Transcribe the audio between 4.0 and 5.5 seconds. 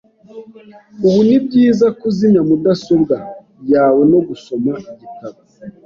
no gusoma igitabo.